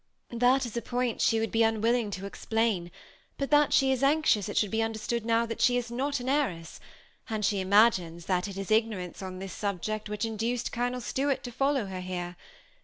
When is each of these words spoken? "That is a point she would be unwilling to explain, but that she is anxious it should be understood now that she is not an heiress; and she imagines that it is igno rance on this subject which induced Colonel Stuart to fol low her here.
"That 0.31 0.65
is 0.65 0.75
a 0.75 0.81
point 0.81 1.21
she 1.21 1.39
would 1.39 1.51
be 1.51 1.61
unwilling 1.61 2.09
to 2.09 2.25
explain, 2.25 2.89
but 3.37 3.51
that 3.51 3.71
she 3.71 3.91
is 3.91 4.01
anxious 4.01 4.49
it 4.49 4.57
should 4.57 4.71
be 4.71 4.81
understood 4.81 5.23
now 5.27 5.45
that 5.45 5.61
she 5.61 5.77
is 5.77 5.91
not 5.91 6.19
an 6.19 6.27
heiress; 6.27 6.79
and 7.29 7.45
she 7.45 7.59
imagines 7.59 8.25
that 8.25 8.47
it 8.47 8.57
is 8.57 8.71
igno 8.71 8.97
rance 8.97 9.21
on 9.21 9.37
this 9.37 9.53
subject 9.53 10.09
which 10.09 10.25
induced 10.25 10.71
Colonel 10.71 11.01
Stuart 11.01 11.43
to 11.43 11.51
fol 11.51 11.73
low 11.73 11.85
her 11.85 12.01
here. 12.01 12.35